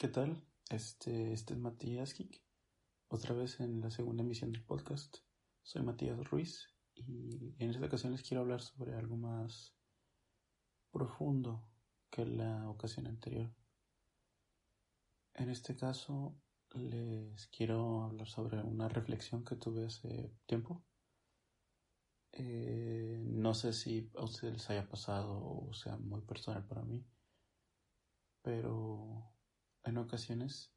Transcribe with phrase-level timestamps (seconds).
[0.00, 0.42] ¿Qué tal?
[0.70, 2.42] Este, este es Matías Kik,
[3.08, 5.18] otra vez en la segunda emisión del podcast.
[5.62, 9.76] Soy Matías Ruiz y en esta ocasión les quiero hablar sobre algo más
[10.90, 11.66] profundo
[12.08, 13.52] que la ocasión anterior.
[15.34, 16.34] En este caso
[16.72, 20.82] les quiero hablar sobre una reflexión que tuve hace tiempo.
[22.32, 27.04] Eh, no sé si a ustedes les haya pasado o sea muy personal para mí,
[28.40, 29.30] pero
[29.84, 30.72] en ocasiones,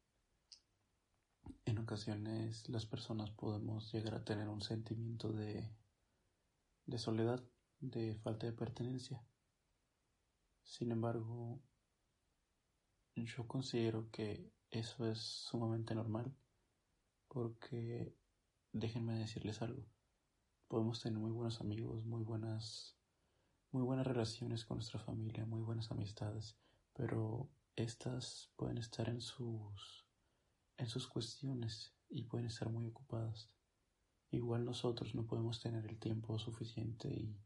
[1.64, 5.70] en ocasiones las personas podemos llegar a tener un sentimiento de,
[6.86, 7.42] de soledad,
[7.80, 9.22] de falta de pertenencia.
[10.62, 11.60] Sin embargo,
[13.14, 16.34] yo considero que eso es sumamente normal
[17.28, 18.16] porque
[18.72, 19.84] déjenme decirles algo.
[20.68, 22.96] Podemos tener muy buenos amigos, muy buenas
[23.74, 26.56] muy buenas relaciones con nuestra familia, muy buenas amistades,
[26.92, 30.06] pero estas pueden estar en sus,
[30.76, 33.50] en sus cuestiones y pueden estar muy ocupadas.
[34.30, 37.40] Igual nosotros no podemos tener el tiempo suficiente y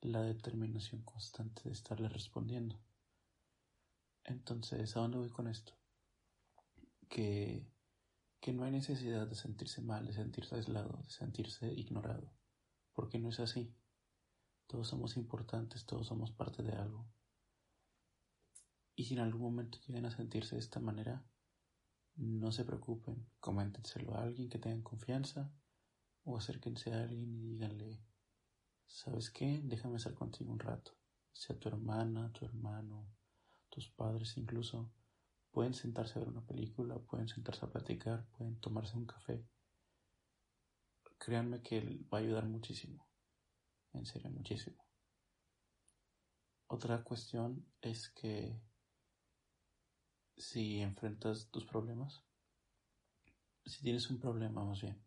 [0.00, 2.80] la determinación constante de estarle respondiendo.
[4.24, 5.78] Entonces, ¿a dónde voy con esto?
[7.08, 7.64] Que,
[8.40, 12.32] que no hay necesidad de sentirse mal, de sentirse aislado, de sentirse ignorado,
[12.92, 13.72] porque no es así.
[14.66, 17.06] Todos somos importantes, todos somos parte de algo.
[18.96, 21.22] Y si en algún momento llegan a sentirse de esta manera,
[22.16, 25.52] no se preocupen, coméntenselo a alguien que tengan confianza
[26.24, 28.02] o acérquense a alguien y díganle,
[28.86, 29.60] ¿sabes qué?
[29.62, 30.92] Déjame estar contigo un rato.
[31.30, 33.06] Sea tu hermana, tu hermano,
[33.68, 34.90] tus padres incluso,
[35.50, 39.46] pueden sentarse a ver una película, pueden sentarse a platicar, pueden tomarse un café.
[41.18, 41.80] Créanme que
[42.12, 43.06] va a ayudar muchísimo,
[43.92, 44.86] en serio, muchísimo.
[46.68, 48.60] Otra cuestión es que
[50.36, 52.24] si enfrentas tus problemas,
[53.64, 55.02] si tienes un problema más bien,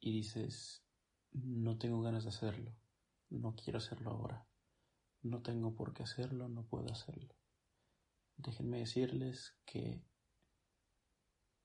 [0.00, 0.84] y dices,
[1.32, 2.72] no tengo ganas de hacerlo,
[3.30, 4.46] no quiero hacerlo ahora,
[5.22, 7.34] no tengo por qué hacerlo, no puedo hacerlo.
[8.36, 10.02] Déjenme decirles que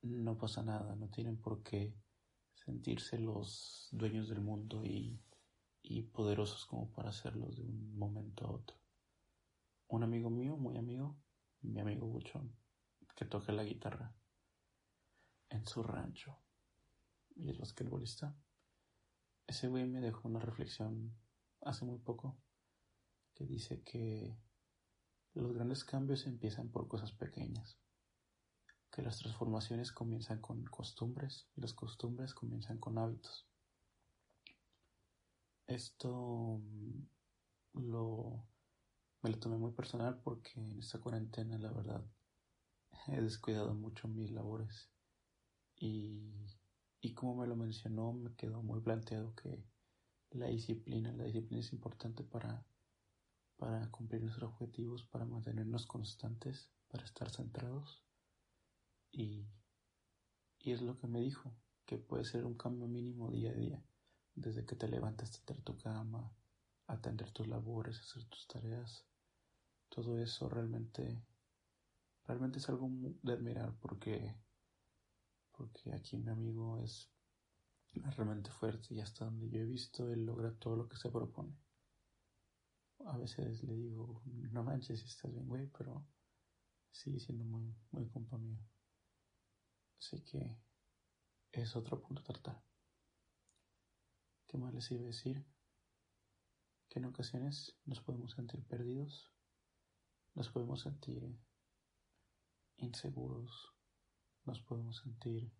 [0.01, 1.95] no pasa nada, no tienen por qué
[2.53, 5.21] sentirse los dueños del mundo y,
[5.81, 8.77] y poderosos como para hacerlo de un momento a otro.
[9.87, 11.17] Un amigo mío, muy amigo,
[11.61, 12.55] mi amigo Buchón,
[13.15, 14.13] que toca la guitarra
[15.49, 16.37] en su rancho
[17.35, 18.35] y es basquetbolista.
[19.47, 21.15] Ese güey me dejó una reflexión
[21.61, 22.37] hace muy poco
[23.33, 24.37] que dice que
[25.33, 27.77] los grandes cambios empiezan por cosas pequeñas,
[28.91, 33.47] que las transformaciones comienzan con costumbres y las costumbres comienzan con hábitos.
[35.67, 36.61] Esto
[37.73, 38.47] lo
[39.21, 42.03] me lo tomé muy personal porque en esta cuarentena, la verdad,
[43.07, 44.89] he descuidado mucho mis labores.
[45.75, 46.49] Y,
[47.01, 49.63] y como me lo mencionó, me quedó muy planteado que
[50.31, 52.65] la disciplina, la disciplina es importante para,
[53.57, 58.03] para cumplir nuestros objetivos, para mantenernos constantes, para estar centrados.
[59.11, 59.47] Y,
[60.59, 61.53] y es lo que me dijo,
[61.85, 63.83] que puede ser un cambio mínimo día a día,
[64.35, 66.31] desde que te levantas a tu cama,
[66.87, 69.08] atender tus labores, hacer tus tareas,
[69.89, 71.23] todo eso realmente,
[72.25, 74.35] realmente es algo de admirar porque,
[75.51, 77.11] porque aquí mi amigo es
[77.93, 81.57] realmente fuerte y hasta donde yo he visto él logra todo lo que se propone.
[83.05, 86.05] A veces le digo, no manches si estás bien, güey, pero
[86.91, 88.59] sigue siendo muy, muy compa mío.
[89.99, 90.57] Así que
[91.51, 92.63] es otro punto a tratar.
[94.47, 95.45] ¿Qué más les iba a decir?
[96.89, 99.31] que en ocasiones nos podemos sentir perdidos,
[100.35, 101.23] nos podemos sentir
[102.77, 103.73] inseguros,
[104.45, 105.51] nos podemos sentir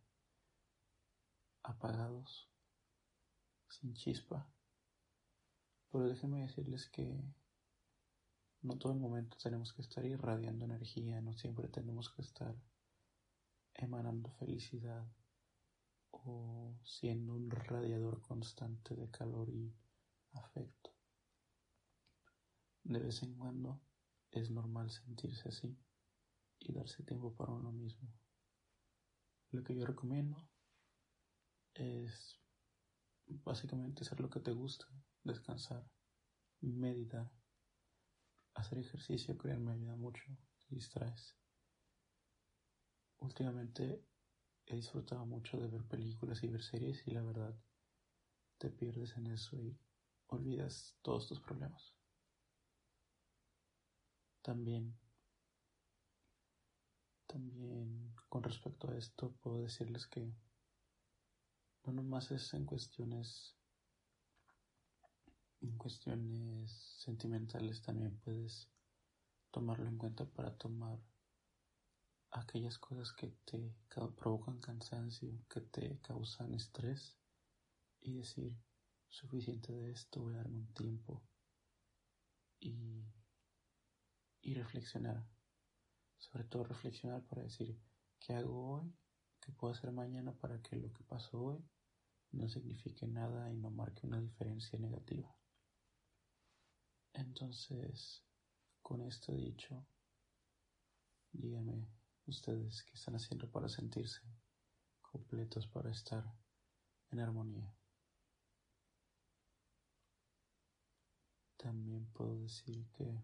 [1.63, 2.50] apagados,
[3.68, 4.50] sin chispa.
[5.92, 7.24] Pero déjenme decirles que
[8.62, 12.56] no todo el momento tenemos que estar irradiando energía, no siempre tenemos que estar
[13.75, 15.07] emanando felicidad
[16.12, 19.74] o siendo un radiador constante de calor y
[20.33, 20.92] afecto.
[22.83, 23.81] De vez en cuando
[24.31, 25.78] es normal sentirse así,
[26.60, 28.10] y darse tiempo para uno mismo.
[29.52, 30.48] Lo que yo recomiendo
[31.74, 32.40] es
[33.28, 34.86] básicamente hacer lo que te gusta,
[35.24, 35.90] descansar,
[36.62, 37.31] meditar,
[38.54, 40.24] hacer ejercicio, créanme, ayuda mucho,
[40.68, 41.36] te distraes.
[43.20, 44.06] Últimamente
[44.66, 47.56] he disfrutado mucho de ver películas y ver series y la verdad
[48.58, 49.78] te pierdes en eso y
[50.28, 51.99] olvidas todos tus problemas.
[54.50, 54.98] También,
[57.28, 60.34] también con respecto a esto puedo decirles que
[61.84, 63.56] no nomás es en cuestiones
[65.62, 68.68] en cuestiones sentimentales también puedes
[69.51, 70.98] tomarlo en cuenta para tomar
[72.31, 73.72] aquellas cosas que te
[74.18, 77.19] provocan cansancio, que te causan estrés
[78.02, 78.57] y decir,
[79.10, 81.22] suficiente de esto, voy a darme un tiempo
[82.60, 82.99] y,
[84.50, 85.24] y reflexionar.
[86.18, 87.80] Sobre todo reflexionar para decir,
[88.19, 88.92] ¿qué hago hoy?
[89.40, 91.63] ¿Qué puedo hacer mañana para que lo que pasó hoy
[92.31, 95.38] no signifique nada y no marque una diferencia negativa?
[97.13, 98.24] Entonces,
[98.81, 99.86] con esto dicho,
[101.31, 101.88] díganme
[102.25, 104.22] ustedes qué están haciendo para sentirse
[105.04, 106.25] completos, para estar
[107.12, 107.72] en armonía.
[111.56, 113.22] También puedo decir que,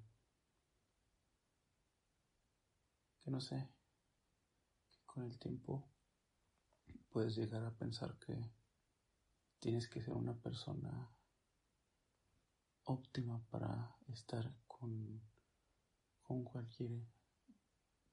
[3.25, 3.67] que no sé,
[4.91, 5.89] que con el tiempo
[7.09, 8.51] puedes llegar a pensar que
[9.57, 11.11] tienes que ser una persona
[12.83, 15.19] óptima para estar con,
[16.21, 16.91] con cualquier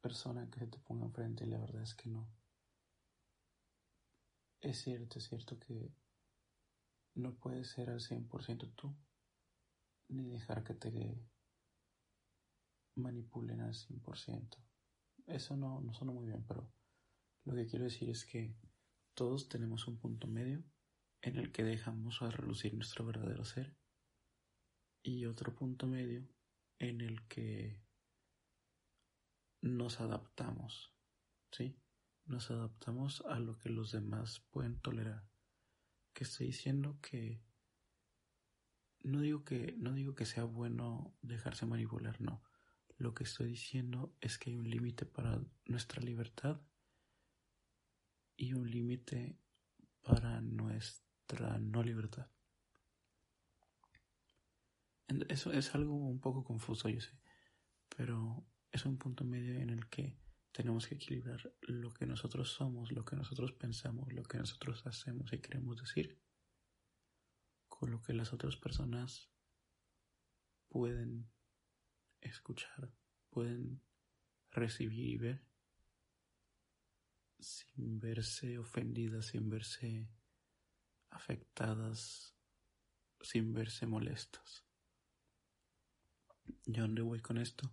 [0.00, 2.26] persona que se te ponga enfrente y la verdad es que no.
[4.62, 5.92] Es cierto, es cierto que
[7.16, 8.96] no puedes ser al 100% tú
[10.08, 11.22] ni dejar que te
[12.94, 14.71] manipulen al 100%.
[15.26, 16.70] Eso no, no suena muy bien, pero
[17.44, 18.56] lo que quiero decir es que
[19.14, 20.64] todos tenemos un punto medio
[21.20, 23.76] en el que dejamos a relucir nuestro verdadero ser
[25.02, 26.28] y otro punto medio
[26.78, 27.80] en el que
[29.60, 30.92] nos adaptamos,
[31.50, 31.78] ¿sí?
[32.24, 35.28] Nos adaptamos a lo que los demás pueden tolerar.
[36.12, 37.42] Que estoy diciendo que
[39.00, 42.42] no digo que no digo que sea bueno dejarse manipular, no.
[43.02, 46.60] Lo que estoy diciendo es que hay un límite para nuestra libertad
[48.36, 49.40] y un límite
[50.02, 52.30] para nuestra no libertad.
[55.28, 57.18] Eso es algo un poco confuso, yo sé,
[57.88, 60.16] pero es un punto medio en el que
[60.52, 65.32] tenemos que equilibrar lo que nosotros somos, lo que nosotros pensamos, lo que nosotros hacemos
[65.32, 66.22] y queremos decir
[67.66, 69.28] con lo que las otras personas
[70.68, 71.31] pueden
[72.22, 72.92] escuchar,
[73.30, 73.82] pueden
[74.50, 75.46] recibir y ver
[77.38, 80.08] sin verse ofendidas, sin verse
[81.10, 82.34] afectadas,
[83.20, 84.64] sin verse molestas.
[86.64, 87.72] ¿Y dónde voy con esto?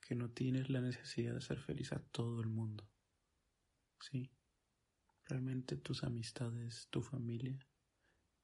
[0.00, 2.88] Que no tienes la necesidad de ser feliz a todo el mundo.
[4.00, 4.30] Sí,
[5.24, 7.58] realmente tus amistades, tu familia,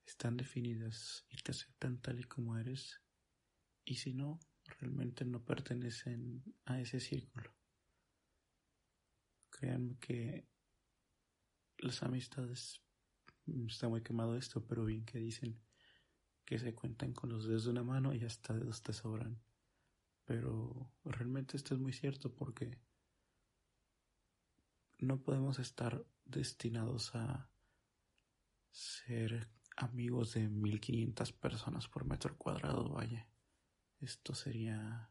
[0.06, 3.02] están definidas y te aceptan tal y como eres,
[3.84, 4.40] y si no,
[4.78, 7.54] realmente no pertenecen a ese círculo.
[9.50, 10.48] Créanme que
[11.78, 12.82] las amistades,
[13.46, 15.60] está muy quemado esto, pero bien que dicen
[16.44, 19.40] que se cuentan con los dedos de una mano y hasta dedos te sobran.
[20.24, 22.80] Pero realmente esto es muy cierto porque
[24.98, 27.50] no podemos estar destinados a
[28.70, 33.29] ser amigos de 1500 personas por metro cuadrado, vaya.
[34.00, 35.10] Esto sería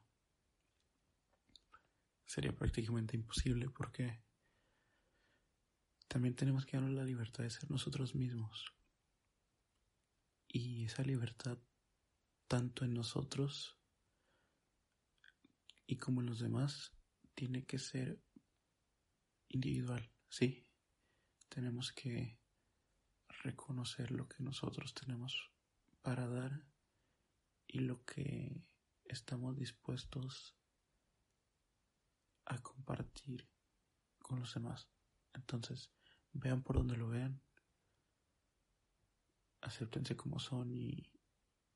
[2.26, 4.22] sería prácticamente imposible porque
[6.08, 8.74] también tenemos que darnos la libertad de ser nosotros mismos.
[10.48, 11.60] Y esa libertad,
[12.48, 13.78] tanto en nosotros
[15.86, 16.92] y como en los demás,
[17.36, 18.22] tiene que ser
[19.48, 20.68] individual, ¿sí?
[21.48, 22.40] Tenemos que
[23.44, 25.52] reconocer lo que nosotros tenemos
[26.02, 26.64] para dar
[27.68, 28.68] y lo que
[29.10, 30.56] estamos dispuestos
[32.46, 33.48] a compartir
[34.20, 34.88] con los demás.
[35.34, 35.92] Entonces,
[36.32, 37.42] vean por donde lo vean,
[39.62, 41.12] acéptense como son y,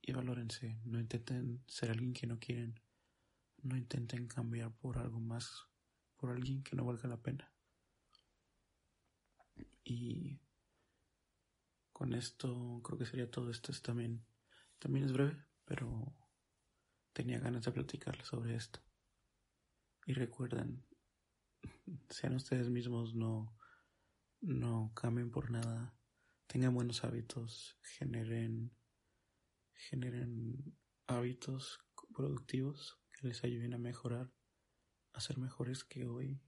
[0.02, 0.80] y valórense.
[0.86, 2.80] No intenten ser alguien que no quieren.
[3.62, 5.68] No intenten cambiar por algo más,
[6.18, 7.52] por alguien que no valga la pena.
[9.84, 10.40] Y
[11.92, 13.50] con esto creo que sería todo.
[13.50, 14.26] Esto es también,
[14.80, 16.03] también es breve, pero
[17.14, 18.80] tenía ganas de platicarles sobre esto.
[20.06, 20.86] Y recuerden,
[22.10, 23.58] sean ustedes mismos, no,
[24.42, 25.96] no cambien por nada,
[26.48, 28.76] tengan buenos hábitos, generen,
[29.74, 30.78] generen
[31.08, 31.80] hábitos
[32.14, 34.34] productivos que les ayuden a mejorar,
[35.14, 36.42] a ser mejores que hoy,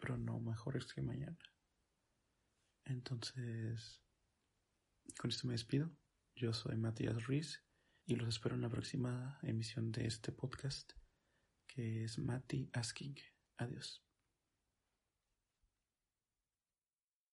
[0.00, 1.38] pero no mejores que mañana.
[2.84, 4.02] Entonces,
[5.18, 5.90] con esto me despido.
[6.34, 7.62] Yo soy Matías Ruiz
[8.12, 10.92] y los espero en la próxima emisión de este podcast
[11.66, 13.16] que es Mati Asking.
[13.56, 14.02] Adiós.